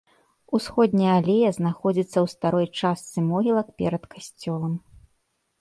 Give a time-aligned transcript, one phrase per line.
[0.57, 4.73] Усходняя алея знаходзіцца ў старой частцы могілак перад касцёлам.